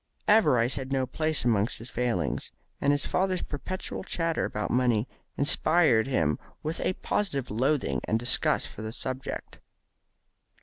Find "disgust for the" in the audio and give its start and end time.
8.17-8.93